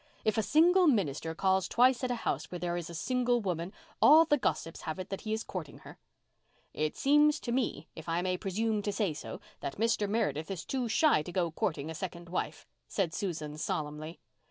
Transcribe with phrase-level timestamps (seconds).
[0.25, 3.71] If a single minister calls twice at a house where there is a single woman
[4.01, 5.99] all the gossips have it he is courting her."
[6.73, 10.09] "It seems to me—if I may presume to say so—that Mr.
[10.09, 14.19] Meredith is too shy to go courting a second wife," said Susan solemnly.